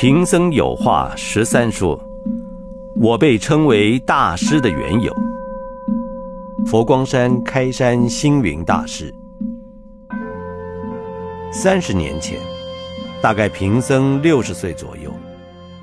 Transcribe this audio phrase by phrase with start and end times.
[0.00, 2.00] 贫僧有话十三说，
[3.00, 5.12] 我被称为大师的缘由。
[6.64, 9.12] 佛光山开山星云大师，
[11.50, 12.38] 三十年前，
[13.20, 15.12] 大概贫僧六十岁左右，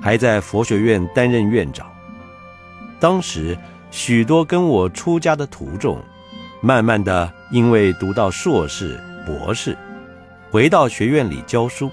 [0.00, 1.86] 还在佛学院担任院长。
[2.98, 3.54] 当时，
[3.90, 6.02] 许多跟我出家的徒众，
[6.62, 9.76] 慢慢的因为读到硕士、博士，
[10.50, 11.90] 回到学院里教书，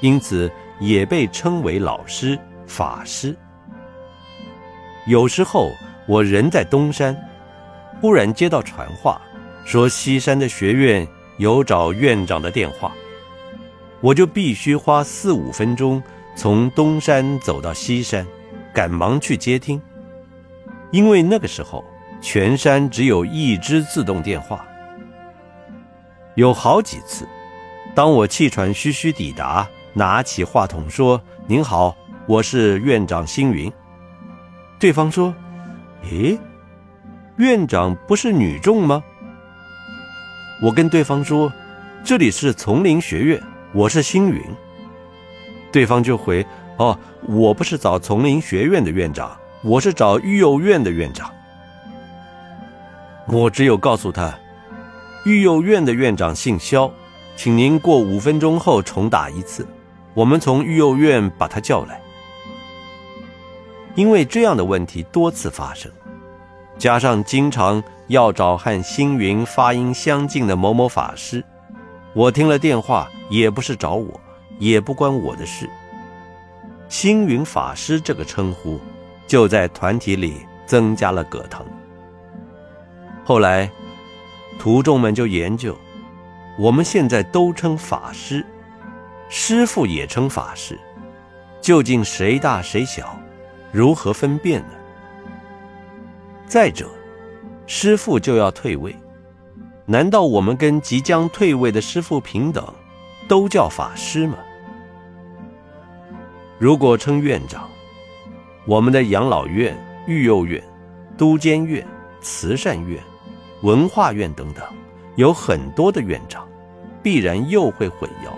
[0.00, 0.48] 因此
[0.80, 3.36] 也被称为老师、法师。
[5.06, 5.70] 有时候
[6.06, 7.16] 我人在东山。
[8.00, 9.18] 忽然接到传话，
[9.64, 11.06] 说西山的学院
[11.38, 12.92] 有找院长的电话，
[14.00, 16.02] 我就必须花四五分钟
[16.34, 18.26] 从东山走到西山，
[18.74, 19.80] 赶忙去接听。
[20.90, 21.82] 因为那个时候
[22.20, 24.66] 全山只有一支自动电话。
[26.34, 27.26] 有好几次，
[27.94, 33.72] 当我气喘吁吁抵达，拿起话筒说：“您好，我是院长星云。”
[34.78, 35.32] 对方说
[36.10, 36.38] ：“诶。”
[37.38, 39.02] 院长不是女众吗？
[40.62, 41.52] 我跟对方说
[42.04, 43.40] ：“这里是丛林学院，
[43.72, 44.40] 我是星云。”
[45.72, 46.44] 对方就回
[46.78, 46.98] ：“哦，
[47.28, 51.30] 我不是找丛林学院的院长，我是找育幼院的院长。”
[53.26, 54.32] 我只有告诉他
[55.24, 56.92] ：“育幼院的院长姓肖，
[57.34, 59.66] 请您过五分钟后重打一次，
[60.14, 62.00] 我们从育幼院把他叫来。”
[63.94, 65.90] 因为这样的问题多次发生。
[66.76, 71.44] 加上经常要找和星云发音相近的某某法师，
[72.12, 74.20] 我听了电话也不是找我，
[74.58, 75.70] 也不关我的事。
[76.88, 78.80] 星云法师这个称呼，
[79.28, 81.64] 就在团体里增加了葛藤。
[83.24, 83.70] 后来，
[84.58, 85.78] 徒众们就研究，
[86.58, 88.44] 我们现在都称法师，
[89.28, 90.78] 师傅也称法师，
[91.60, 93.18] 究竟谁大谁小，
[93.72, 94.74] 如何分辨呢？
[96.46, 96.88] 再者，
[97.66, 98.94] 师傅就要退位，
[99.86, 102.64] 难道我们跟即将退位的师傅平等，
[103.26, 104.36] 都叫法师吗？
[106.58, 107.68] 如果称院长，
[108.66, 109.76] 我们的养老院、
[110.06, 110.62] 育幼院、
[111.16, 111.84] 都监院、
[112.20, 113.02] 慈善院、
[113.62, 114.64] 文化院等等，
[115.16, 116.46] 有很多的院长，
[117.02, 118.30] 必然又会混淆，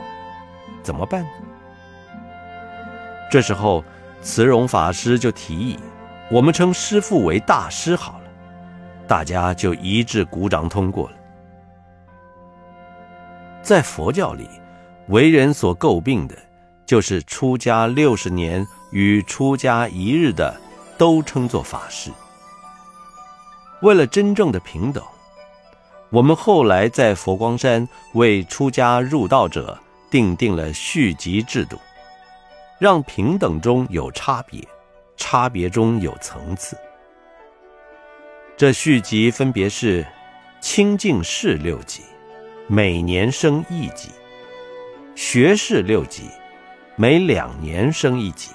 [0.86, 1.26] 怎么办？
[3.28, 3.82] 这时候，
[4.22, 5.76] 慈容法师就提议。
[6.30, 8.30] 我们称师父为大师好了，
[9.08, 11.16] 大家就一致鼓掌通过了。
[13.62, 14.48] 在佛教里，
[15.08, 16.36] 为人所诟病的，
[16.86, 20.54] 就是出家六十年与出家一日的，
[20.96, 22.12] 都称作法师。
[23.82, 25.02] 为了真正的平等，
[26.10, 29.76] 我们后来在佛光山为出家入道者
[30.10, 31.78] 定定了续级制度，
[32.78, 34.66] 让平等中有差别。
[35.18, 36.76] 差别中有层次。
[38.54, 40.06] 这续级分别是：
[40.60, 42.02] 清净士六级，
[42.66, 44.10] 每年升一级；
[45.14, 46.24] 学士六级，
[46.96, 48.50] 每两年升一级；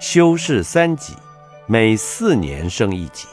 [0.00, 1.14] 修士三级，
[1.66, 3.28] 每四年升一级；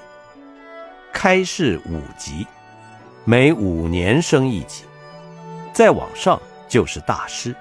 [1.12, 2.46] 开士五级，
[3.24, 4.84] 每五年升一级；
[5.74, 7.56] 再往上就是大师。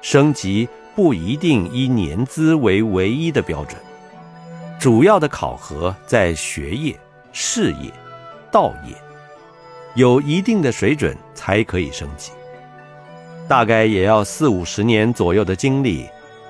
[0.00, 0.68] 升级。
[0.92, 3.80] 不一定以年资为唯一的标准，
[4.78, 6.98] 主要的考核在学业、
[7.32, 7.90] 事业、
[8.50, 8.94] 道业，
[9.94, 12.32] 有一定的水准才可以升级。
[13.48, 16.06] 大概也要四五十年左右的经历，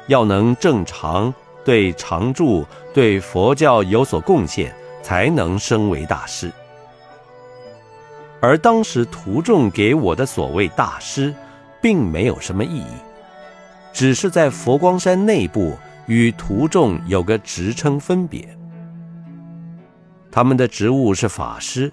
[0.09, 1.33] 要能正常
[1.63, 6.51] 对常住、对佛教有所贡献，才能升为大师。
[8.41, 11.35] 而当时徒众给我的所谓大师，
[11.81, 12.87] 并没有什么意义。
[13.93, 18.49] 只是在佛光山内部与徒众有个职称分别，
[20.31, 21.93] 他们的职务是法师，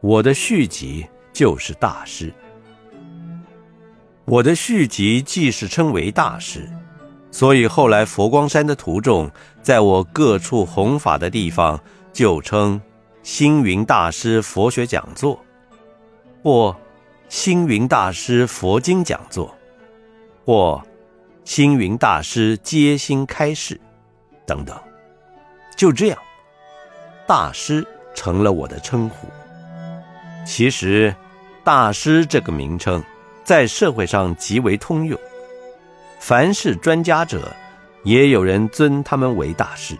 [0.00, 2.32] 我的续集就是大师。
[4.24, 6.68] 我的续集既是称为大师，
[7.30, 9.30] 所以后来佛光山的徒众
[9.62, 11.80] 在我各处弘法的地方，
[12.12, 12.80] 就称
[13.22, 15.38] 星云大师佛学讲座，
[16.42, 16.76] 或
[17.28, 19.54] 星云大师佛经讲座，
[20.44, 20.82] 或。
[21.42, 23.80] 星云大师接心开示，
[24.46, 24.78] 等等，
[25.74, 26.18] 就这样，
[27.26, 27.84] 大师
[28.14, 29.26] 成了我的称呼。
[30.46, 31.12] 其实，
[31.64, 33.02] 大师这个名称
[33.42, 35.18] 在社会上极为通用，
[36.20, 37.52] 凡是专家者，
[38.04, 39.96] 也有人尊他们为大师。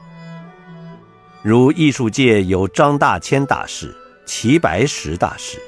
[1.43, 3.93] 如艺术界有张大千大师、
[4.25, 5.59] 齐白石大师，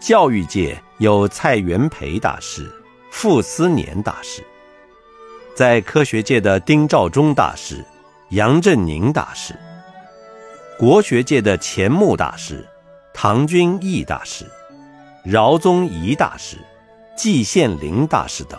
[0.00, 2.70] 教育界有蔡元培大师、
[3.10, 4.44] 傅斯年大师。
[5.56, 7.84] 在科学界的丁肇中大师、
[8.30, 9.54] 杨振宁大师，
[10.78, 12.64] 国学界的钱穆大师、
[13.12, 14.46] 唐君毅大师、
[15.24, 16.56] 饶宗颐大师、
[17.16, 18.58] 季羡林大师等。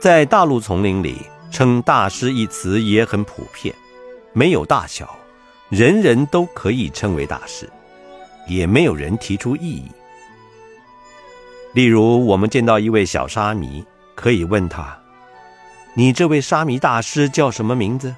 [0.00, 1.16] 在大陆丛林里，
[1.50, 3.74] 称大师一词也很普遍，
[4.32, 5.18] 没有大小，
[5.68, 7.68] 人人都可以称为大师，
[8.50, 9.90] 也没有人提出异议。
[11.72, 13.82] 例如，我们见到一位小沙弥。
[14.12, 14.94] 可以问他
[15.96, 18.14] ：“你这位沙弥大师叫什么名字？”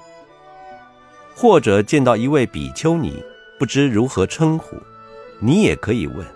[1.36, 3.22] 或者见到一位比丘尼，
[3.56, 4.76] 不知如何称呼，
[5.38, 6.26] 你也可以问：“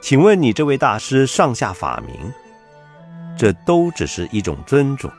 [0.00, 2.32] 请问你这位大师上下法名？”
[3.36, 5.10] 这都只是一种尊重。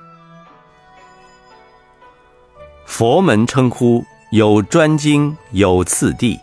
[2.86, 4.02] 佛门称呼
[4.32, 6.40] 有专经，有次第，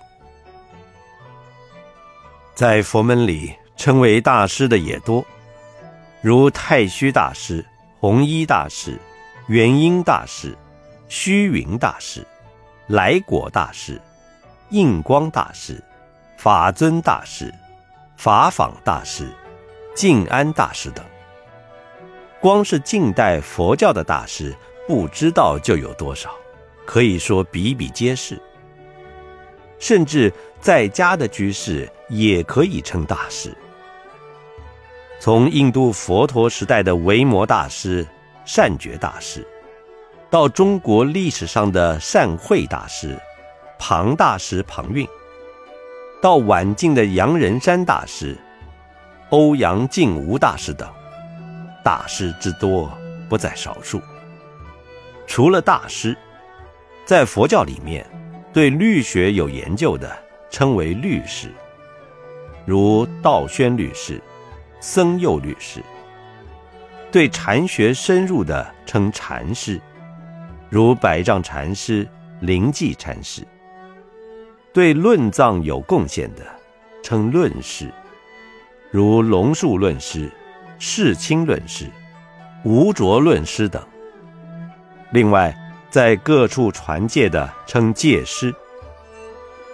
[2.54, 5.24] 在佛门里称为大师的也多。
[6.20, 7.64] 如太虚大师、
[7.98, 8.98] 弘一大师、
[9.48, 10.56] 元婴大师、
[11.08, 12.24] 虚云大师、
[12.86, 14.00] 来果大师、
[14.70, 15.82] 印光大师、
[16.36, 17.52] 法尊大师、
[18.16, 19.28] 法仿大师、
[19.94, 21.04] 静安大师等，
[22.40, 24.54] 光是近代佛教的大师，
[24.86, 26.30] 不知道就有多少，
[26.86, 28.40] 可以说比比皆是。
[29.78, 33.52] 甚至在家的居士也可以称大师。
[35.18, 38.06] 从印度佛陀时代的维摩大师、
[38.44, 39.44] 善觉大师，
[40.30, 43.20] 到中国历史上的善慧大师、
[43.76, 45.04] 庞大师庞蕴，
[46.20, 48.38] 到晚近的杨仁山大师、
[49.30, 50.88] 欧阳靖无大师等，
[51.82, 52.88] 大师之多
[53.28, 54.00] 不在少数。
[55.26, 56.16] 除了大师，
[57.04, 58.08] 在佛教里面，
[58.52, 60.21] 对律学有研究的
[60.52, 61.50] 称为律师，
[62.64, 64.22] 如道宣律师。
[64.84, 65.80] 僧佑律师，
[67.12, 69.80] 对禅学深入的称禅师，
[70.68, 72.04] 如百丈禅师、
[72.40, 73.44] 灵济禅师；
[74.72, 76.42] 对论藏有贡献的
[77.00, 77.94] 称论师，
[78.90, 80.28] 如龙树论师、
[80.80, 81.86] 世清论师、
[82.64, 83.80] 无着论师等。
[85.12, 85.56] 另外，
[85.90, 88.52] 在各处传戒的称戒师，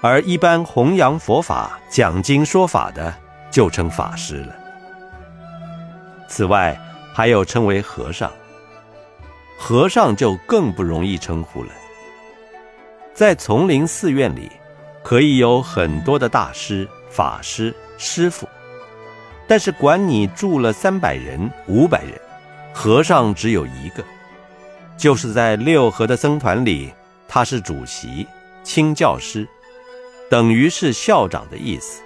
[0.00, 3.12] 而一般弘扬佛法、讲经说法的
[3.50, 4.54] 就称法师了。
[6.28, 6.78] 此外，
[7.12, 8.30] 还有称为和尚。
[9.58, 11.70] 和尚就更不容易称呼了。
[13.12, 14.48] 在丛林寺院里，
[15.02, 18.48] 可以有很多的大师、法师、师傅，
[19.48, 22.12] 但是管你住了三百人、五百人，
[22.72, 24.04] 和尚只有一个，
[24.96, 26.92] 就是在六合的僧团里，
[27.26, 28.24] 他是主席、
[28.62, 29.44] 清教师，
[30.28, 32.02] 等于是校长的意思。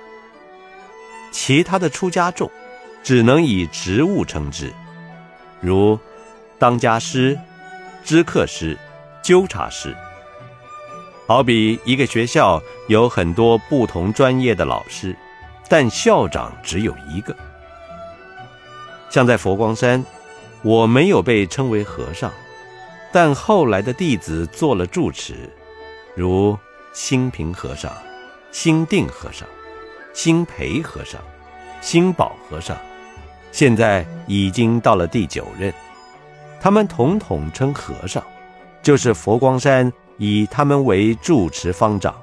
[1.31, 2.51] 其他的出家众。
[3.05, 4.73] 只能以职务称之，
[5.61, 5.99] 如
[6.57, 7.37] 当家师、
[8.05, 8.79] 知客师、
[9.25, 9.93] 纠察师。
[11.27, 15.17] 好比一个学校有很多不同专业的老师，
[15.69, 17.37] 但校长只有一个。
[19.11, 20.05] 像在佛光山，
[20.63, 22.33] 我没有被称为和尚，
[23.11, 25.51] 但后来的弟子做了住持，
[26.15, 26.57] 如
[26.93, 27.93] 清平和尚、
[28.52, 29.49] 新定和尚、
[30.12, 31.20] 新培和尚、
[31.81, 32.76] 新宝和尚。
[33.50, 35.73] 现在已经到了第九任，
[36.61, 38.23] 他们统统称和尚，
[38.82, 42.14] 就是佛光山以他们为住持方丈。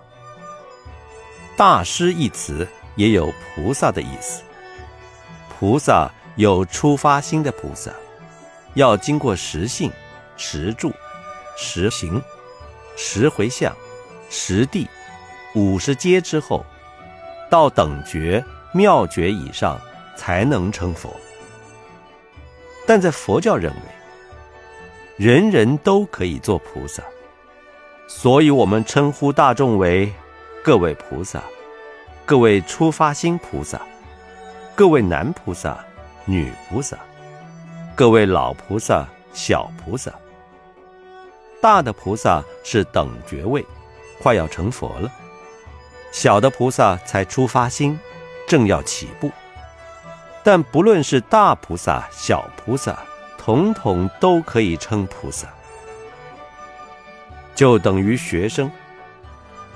[1.57, 4.43] 大师一词也有菩萨的意思，
[5.49, 7.91] 菩萨有出发心的菩萨，
[8.75, 9.91] 要经过十信、
[10.37, 10.91] 十住、
[11.57, 12.21] 十行、
[12.95, 13.75] 十回向、
[14.29, 14.87] 十地、
[15.55, 16.65] 五十阶之后，
[17.49, 19.79] 到等觉、妙觉以上。
[20.19, 21.15] 才能成佛，
[22.85, 23.79] 但在佛教认为，
[25.15, 27.01] 人人都可以做菩萨，
[28.05, 30.11] 所以我们称呼大众为
[30.61, 31.41] 各位菩萨，
[32.25, 33.81] 各位出发心菩萨，
[34.75, 35.79] 各位男菩萨、
[36.25, 36.97] 女菩萨，
[37.95, 40.11] 各位老菩萨、小菩萨。
[41.61, 43.65] 大的菩萨是等觉位，
[44.21, 45.09] 快要成佛了；
[46.11, 47.97] 小的菩萨才出发心，
[48.47, 49.31] 正要起步。
[50.43, 52.97] 但不论是大菩萨、小菩萨，
[53.37, 55.47] 统统都可以称菩萨，
[57.53, 58.71] 就等于学生。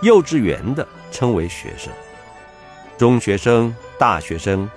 [0.01, 1.91] 幼稚园的称为学生，
[2.97, 4.69] 中学生、大学生，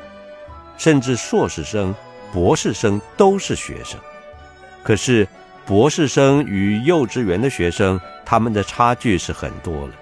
[0.77, 1.95] 甚至硕士生、
[2.33, 3.99] 博士生都是学生。
[4.85, 5.27] 可是，
[5.65, 9.95] 博士生与幼稚园的学生，他们的差距是很多了。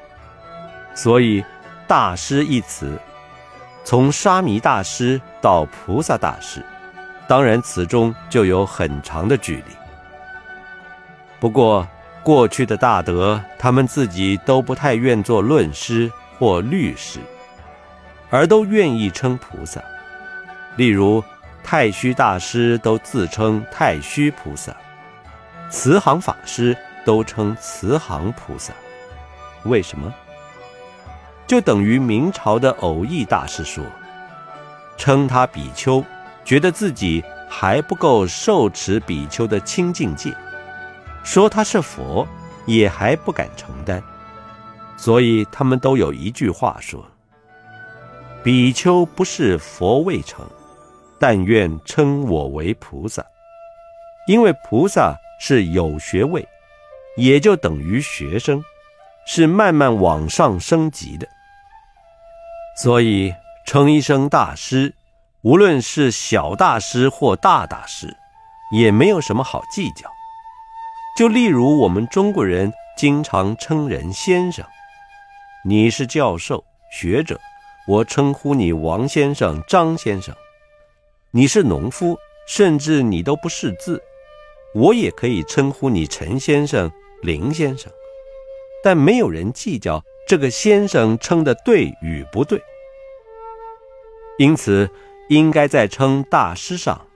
[0.95, 1.45] 所以，
[1.87, 2.99] 大师一词。
[3.85, 6.65] 从沙弥大师到菩萨大师，
[7.29, 9.77] 当然此中就有很长的距离。
[11.39, 11.87] 不过
[12.23, 17.21] 过去的大德，他们自己都不太愿做论师或律师，
[18.31, 19.83] 而都愿意称菩萨。
[20.77, 21.23] 例如
[21.63, 24.75] 太虚大师都自称太虚菩萨，
[25.69, 26.75] 慈航法师
[27.05, 28.73] 都称慈航菩萨。
[29.65, 30.11] 为什么？
[31.47, 33.85] 就等于明朝的偶义大师说，
[34.97, 36.03] 称他比丘，
[36.45, 40.33] 觉得自己还不够受持比丘的清净戒；
[41.23, 42.27] 说他是佛，
[42.65, 44.03] 也还不敢承担。
[44.97, 47.05] 所以他们都有一句话说
[48.43, 50.47] ：“比丘不是佛未成，
[51.19, 53.23] 但愿称我为菩萨。”
[54.27, 56.49] 因为菩萨是有学位，
[57.19, 58.65] 也就等于学生。
[59.27, 61.27] 是慢慢往上升级的，
[62.76, 63.33] 所以
[63.66, 64.95] 称一声大师，
[65.43, 68.16] 无论是小大师或大大师，
[68.73, 70.11] 也没有什么好计较。
[71.16, 74.66] 就例如我们中国人经常称人先生，
[75.64, 77.40] 你是教授学者，
[77.87, 80.35] 我称呼你王先生、张先生；
[81.31, 84.02] 你是农夫，甚至你都不识字，
[84.75, 86.90] 我也可以称呼你陈先生、
[87.23, 87.93] 林先生。
[88.83, 90.02] 但没有人计较
[90.35, 92.61] 这个先生称的对与不对，
[94.37, 94.91] 因此
[95.29, 97.07] 应该在称大师上，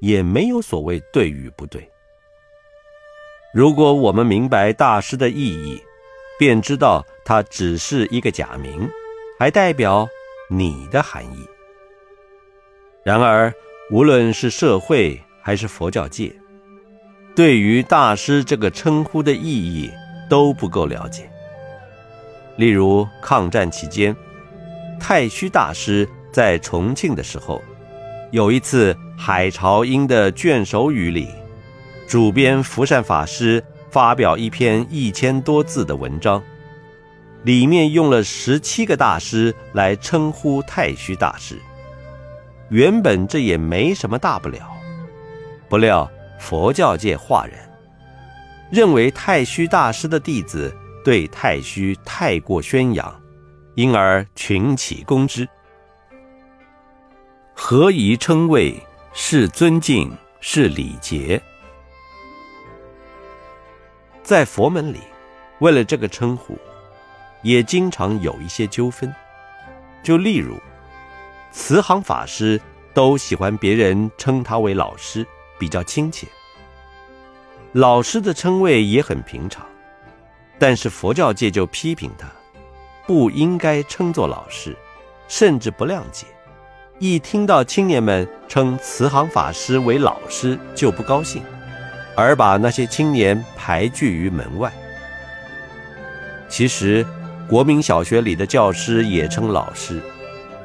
[0.00, 1.90] 也没有所谓对与不对。
[3.52, 5.82] 如果我们明白大师的意义，
[6.38, 8.88] 便知道他只是一个假名，
[9.38, 10.08] 还代表
[10.48, 11.46] 你的含义。
[13.04, 13.52] 然而，
[13.90, 16.34] 无论是社会还是佛教界，
[17.36, 19.90] 对于大师这个称呼的意义。
[20.30, 21.29] 都不够了解。
[22.60, 24.14] 例如，抗战期间，
[25.00, 27.62] 太虚大师在重庆的时候，
[28.32, 31.30] 有一次海潮音的卷首语里，
[32.06, 36.42] 主编福善法师发表一篇一千多字的文章，
[37.44, 41.58] 里面用了十七个大师来称呼太虚大师。
[42.68, 44.70] 原本这也没什么大不了，
[45.66, 46.06] 不料
[46.38, 47.54] 佛教界化人。
[48.70, 50.72] 认为太虚大师的弟子
[51.04, 53.22] 对太虚太过宣扬，
[53.74, 55.48] 因而群起攻之。
[57.54, 58.74] 何以称谓？
[59.12, 61.42] 是尊敬，是礼节。
[64.22, 65.00] 在佛门里，
[65.58, 66.56] 为了这个称呼，
[67.42, 69.12] 也经常有一些纠纷。
[70.02, 70.56] 就例如，
[71.50, 72.60] 慈航法师
[72.94, 75.26] 都喜欢别人称他为老师，
[75.58, 76.28] 比较亲切。
[77.72, 79.66] 老师的称谓也很平常，
[80.60, 82.28] 但是佛教界就批评他，
[83.06, 84.76] 不应该称作老师，
[85.26, 86.26] 甚至不谅解。
[86.98, 91.42] 一听到青年们称慈航法师为老师，就不高兴，
[92.14, 94.70] 而把那些青年排拒于门外。
[96.46, 97.06] 其实，
[97.48, 100.02] 国民小学里的教师也称老师，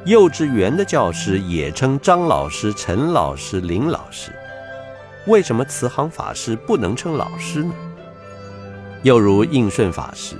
[0.04, 4.30] 幼稚园的教师也称张老师、陈老师、林老师。
[5.26, 7.72] 为什么慈航法师不能称老师呢？
[9.06, 10.34] 又如应顺法师，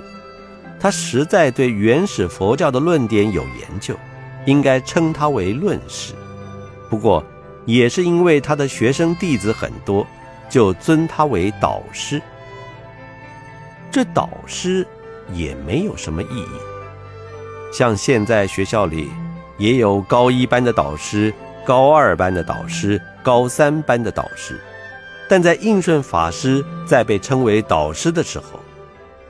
[0.77, 3.95] 他实在对原始佛教的论点有研究，
[4.45, 6.13] 应该称他为论师。
[6.89, 7.23] 不过，
[7.63, 10.05] 也是因为他的学生弟子很多，
[10.49, 12.21] 就尊他为导师。
[13.89, 14.85] 这导师
[15.31, 17.71] 也没有什么意义。
[17.71, 19.09] 像现在学校里
[19.57, 21.33] 也有高一班的导师、
[21.65, 24.59] 高二班的导师、高三班的导师。
[25.29, 28.59] 但在应顺法师在被称为导师的时候，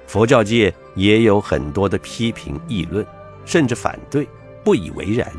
[0.06, 3.06] 佛教界也有很多的批评议论，
[3.46, 4.28] 甚至反对，
[4.64, 5.32] 不以为然。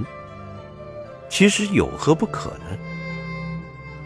[1.29, 2.77] 其实有何不可呢？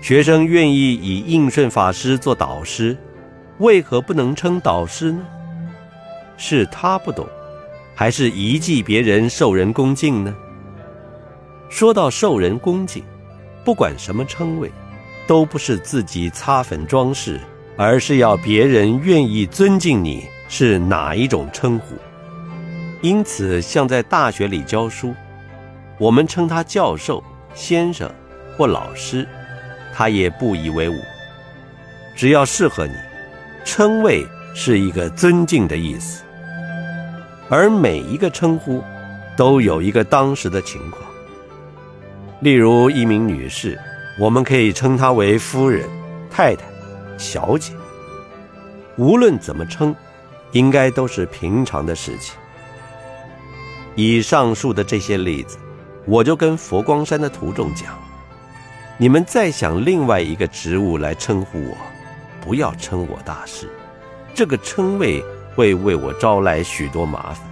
[0.03, 2.97] 学生愿意以应顺法师做导师，
[3.59, 5.25] 为何不能称导师呢？
[6.37, 7.27] 是他不懂，
[7.95, 10.35] 还是遗忌别人受人恭敬呢？
[11.69, 13.03] 说到受人恭敬，
[13.65, 14.71] 不管什么称谓。
[15.33, 17.41] 都不是自己擦粉装饰，
[17.79, 21.97] 而是要别人愿意尊敬你是哪一种称呼。
[23.01, 25.15] 因此，像在大学里教书，
[25.97, 27.25] 我们称他教授、
[27.55, 28.13] 先生
[28.59, 29.27] 或老师，
[29.95, 31.01] 他也不以为忤。
[32.15, 32.93] 只要适合你，
[33.65, 36.25] 称谓是一个尊敬的意思。
[37.49, 38.85] 而每一个称呼，
[39.35, 41.03] 都有一个当时的情况。
[42.41, 43.81] 例如，一名女士。
[44.19, 45.89] 我们可以称她为夫人、
[46.31, 46.65] 太太、
[47.19, 47.73] 小姐。
[48.97, 49.95] 无论怎么称，
[50.53, 52.37] 应该都是平常的事情。
[53.95, 55.59] 以上述的这些例子，
[56.07, 57.99] 我就跟佛光山的徒众讲：
[58.99, 61.77] 你们再想另外一个职务来称呼我，
[62.41, 63.69] 不要称我大师，
[64.35, 67.47] 这个称谓会为我招来许多麻烦。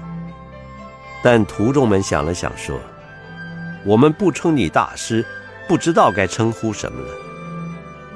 [1.23, 2.79] 但徒众们想了想，说
[3.85, 5.25] ：“我们不称你大师，
[5.71, 7.15] 不知道该称呼什么了。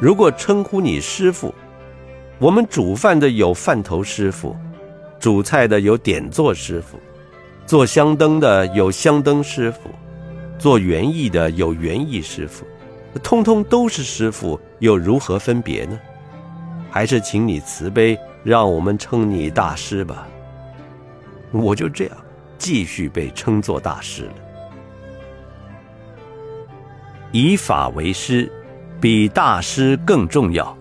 [0.00, 1.54] 如果称呼你师傅，
[2.40, 4.56] 我们煮饭的有饭头师傅，
[5.20, 6.99] 煮菜的有点座师傅，
[7.64, 9.88] 做香灯的有香灯师傅，
[10.58, 12.66] 做园艺的有园艺师傅。”
[13.23, 15.96] 通通都是师傅，又如何分别呢？
[16.90, 20.26] 还是请你慈悲，让我们称你大师吧。
[21.52, 22.16] 我就这样
[22.58, 24.43] 继续被称作大师了。
[27.36, 28.48] 以法为师，
[29.00, 30.78] 比大师更重要。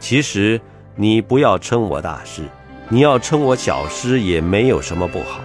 [0.00, 0.60] 其实
[0.96, 2.42] 你不要称我大师，
[2.88, 5.38] 你要称我小师也没有什么不好，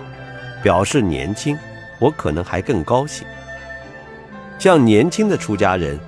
[0.64, 1.56] 表示年轻，
[2.00, 3.24] 我可能还更高兴。
[4.58, 6.00] 像年轻的出家人，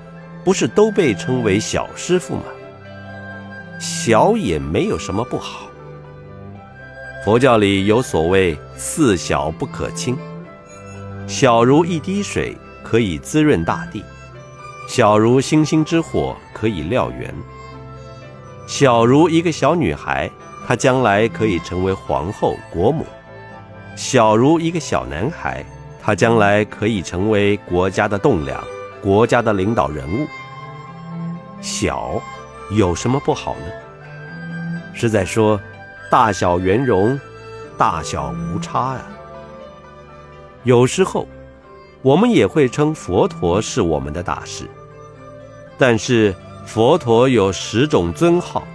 [0.44, 2.46] 不是都被称为小师傅吗？
[3.80, 5.70] 小也没有什么不好。
[7.24, 10.18] 佛教里有所谓“四小不可轻”，
[11.28, 14.02] 小如一滴水，可以滋润大地；
[14.88, 17.30] 小如星星之火，可以燎原；
[18.66, 20.32] 小如一个小女孩，
[20.66, 23.04] 她将来可以成为皇后、国母；
[23.96, 25.64] 小如一个小男孩。
[26.02, 28.64] 他将来可以成为国家的栋梁，
[29.02, 30.26] 国家的领导人物。
[31.60, 32.22] 小，
[32.72, 33.66] 有什么不好呢？
[34.94, 35.60] 是在说，
[36.10, 37.20] 大小圆融，
[37.78, 39.02] 大小无差呀。
[40.64, 41.28] 有时候，
[42.02, 44.70] 我们也会称佛陀是我们的大师。
[45.78, 46.36] 但是
[46.66, 48.68] 佛陀有十种尊号，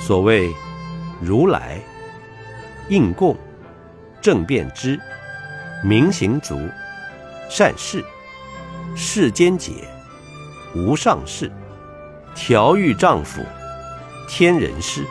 [0.00, 0.52] 所谓
[1.20, 1.80] 如来、
[2.88, 3.36] 应供、
[4.20, 4.98] 正遍知。
[5.84, 6.56] 明行足，
[7.50, 8.04] 善事，
[8.94, 9.72] 世间解，
[10.76, 11.50] 无上士，
[12.34, 13.42] 调御丈夫，
[14.28, 15.04] 天人师。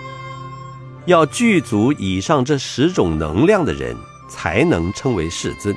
[1.05, 3.95] 要具足以上这十种能量的人，
[4.29, 5.75] 才能称为世尊。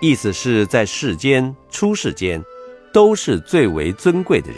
[0.00, 2.42] 意思是在世间、出世间，
[2.92, 4.56] 都是最为尊贵的人。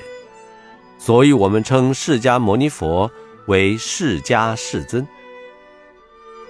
[0.98, 3.10] 所以我们称释迦牟尼佛
[3.46, 5.06] 为释迦世尊。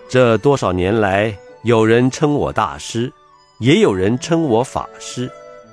[0.09, 1.37] 这多少年来。
[1.65, 3.13] 有人称我大师，
[3.59, 5.29] 也有人称我法师，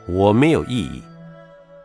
[0.08, 1.00] 我没有异议；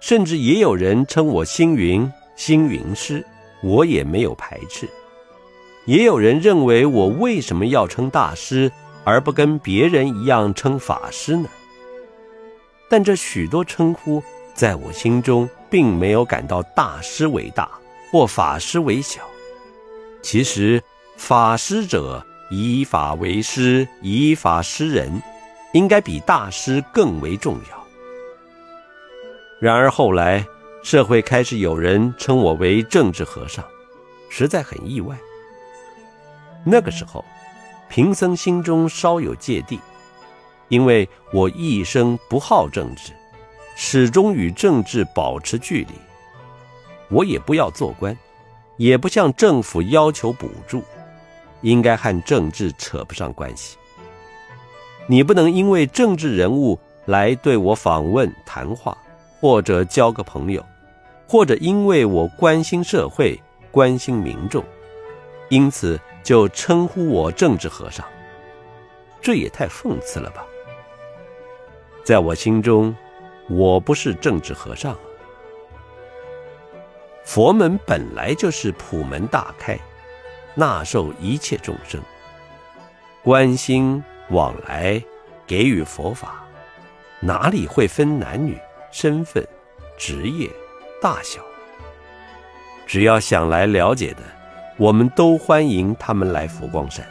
[0.01, 3.25] 甚至也有人称我星云、星云师，
[3.62, 4.88] 我也没有排斥。
[5.85, 8.73] 也有人认为我为什么要称大师，
[9.05, 11.49] 而不跟别人一样称法师呢？
[12.89, 14.23] 但这许多称呼，
[14.55, 17.69] 在我心中并没有感到大师为大，
[18.11, 19.23] 或法师为小。
[20.23, 20.83] 其实，
[21.17, 22.25] 法师者。
[22.53, 25.23] 以法为师，以法师人，
[25.73, 27.87] 应该比大师更为重要。
[29.61, 30.45] 然而后来，
[30.83, 33.65] 社会开始有人称我为政治和尚，
[34.29, 35.17] 实在很意外。
[36.67, 37.25] 那个时候，
[37.90, 39.79] 贫僧心中稍有芥蒂，
[40.68, 43.12] 因为我一生不好政治，
[43.74, 45.94] 始终与政治保持距离。
[47.09, 48.16] 我也不要做官，
[48.76, 50.83] 也不向政府要求补助。
[51.62, 53.76] 应该和政治扯不上关系。
[55.07, 58.96] 你不能因为政治人物来对我访问谈话，
[59.40, 60.64] 或者交个朋友，
[61.29, 63.38] 或者因为我关心社会、
[63.70, 64.64] 关心民众，
[65.50, 68.05] 因此就称呼我政治和尚。
[69.21, 70.45] 这也太讽刺了吧！
[72.05, 72.97] 在我心中，
[73.49, 74.97] 我不是政治和尚。
[77.25, 79.79] 佛门本来就是普门大开。
[80.57, 82.01] 纳受一切众生，
[83.23, 85.01] 关心往来，
[85.47, 86.45] 给予佛法，
[87.21, 88.59] 哪里会分男女、
[88.91, 89.47] 身份、
[89.97, 90.51] 职业、
[91.01, 91.41] 大小？
[92.85, 94.23] 只要想来了解的，
[94.81, 97.07] 我们都欢迎他们来佛光山。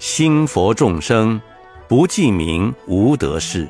[0.00, 1.40] 心佛众生，
[1.86, 3.68] 不记名无得失。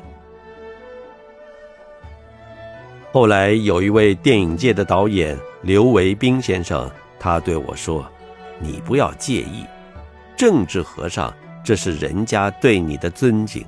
[3.11, 5.37] 后来有一位电影界的导演。
[5.61, 8.05] 刘维斌先生，他对我说
[8.59, 9.63] ：“你不要介意，
[10.35, 13.63] 政治和尚这是人家对你的尊敬。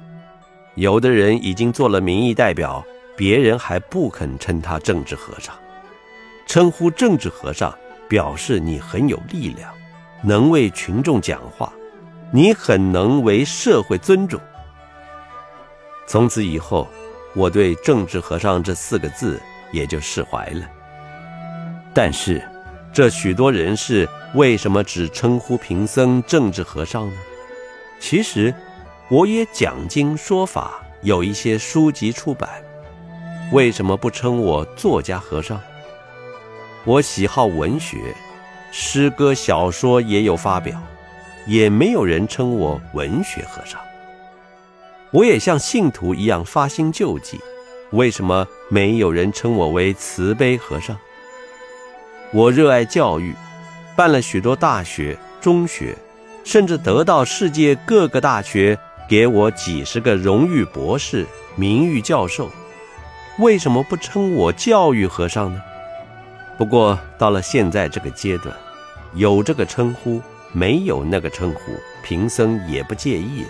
[0.74, 2.84] 有的人已经做了民意代表，
[3.16, 5.56] 别人还不肯称他政治和尚。
[6.56, 9.74] 称呼政治和尚，表示你很有力量，
[10.24, 11.70] 能为群众讲话，
[12.32, 14.40] 你很能为社会尊重。
[16.08, 16.88] 从此以后，
[17.36, 19.38] 我对政治和尚这四个字
[19.74, 20.66] 也就释怀了。”
[21.94, 22.42] 但是，
[22.94, 27.18] 这许多人士为什么只称呼贫僧政治和尚呢？
[28.00, 28.56] 其实，
[29.10, 32.50] 我也讲经说法，有一些书籍出版，
[33.52, 35.60] 为什么不称我作家和尚？
[36.86, 37.98] 我喜好文学，
[38.72, 40.80] 诗歌小说也有发表，
[41.48, 43.82] 也没有人称我文学和尚。
[45.10, 47.40] 我也像信徒一样发心救济，
[47.90, 50.96] 为什么没有人称我为慈悲和尚？
[52.32, 53.34] 我热爱教育，
[53.96, 55.98] 办了许多大学、中学，
[56.44, 58.78] 甚至得到世界各个大学
[59.10, 62.52] 给我几十个荣誉博士、名誉教授，
[63.40, 65.60] 为什么不称我教育和尚呢？
[66.58, 68.56] 不过到了现在这个阶段，
[69.14, 70.22] 有这个称呼，
[70.54, 71.60] 没有那个称呼，
[72.02, 73.50] 贫僧也不介意了。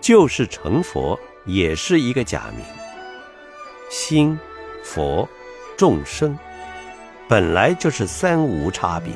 [0.00, 2.64] 就是成佛，也是一个假名。
[3.90, 4.38] 心、
[4.84, 5.26] 佛、
[5.78, 6.38] 众生，
[7.26, 9.12] 本来就是三无差别，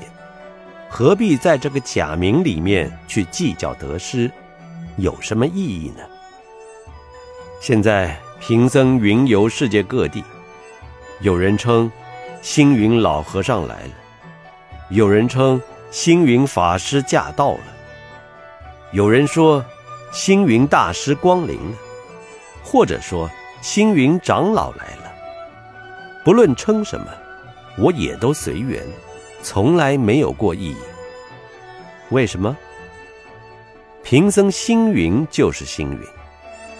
[0.88, 4.30] 何必在这个假名里面去计较得失，
[4.96, 6.02] 有什么意义呢？
[7.60, 10.24] 现在贫僧云游世界各地，
[11.20, 11.90] 有人称
[12.42, 13.90] 星云老和尚来了，
[14.90, 15.58] 有人称
[15.90, 17.64] 星云法师驾到了，
[18.90, 19.64] 有人说。
[20.14, 21.76] 星云大师光临了，
[22.62, 23.30] 或者说
[23.62, 25.10] 星云长老来了。
[26.22, 27.06] 不论称什么，
[27.78, 28.84] 我也都随缘，
[29.42, 30.76] 从来没有过意义。
[32.10, 32.54] 为什么？
[34.02, 36.00] 贫僧星云就是星云，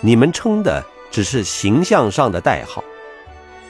[0.03, 2.85] 你们称的只是形象上的代号。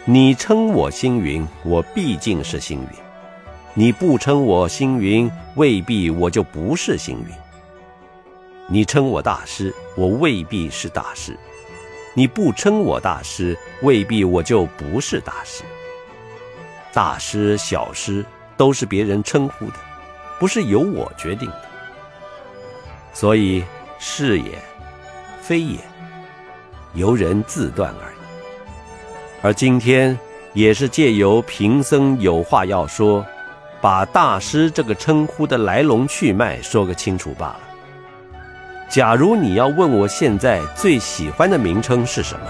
[0.05, 2.88] 你称我星云，我毕竟是星云；
[3.73, 7.33] 你不称我星云，未必我就不是星云。
[8.67, 11.35] 你称我大师，我未必是大师；
[12.15, 15.62] 你不称我大师，未必我就不是大师。
[16.93, 18.25] 大师、小师
[18.57, 19.75] 都是别人称呼的，
[20.41, 21.62] 不是由我决定的。
[23.15, 23.62] 所以
[24.01, 24.59] 是也，
[25.41, 25.79] 非也，
[26.95, 28.21] 由人自断而已。
[29.42, 30.16] 而今天
[30.52, 33.26] 也是借由贫僧有话要说，
[33.81, 37.61] 把大师这个称呼的来龙去脉说个清楚罢了。
[38.88, 42.46] 假如你要问我现在最喜欢的名称是什么，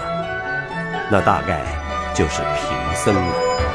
[1.09, 1.61] 那大概
[2.13, 3.72] 就是贫僧了。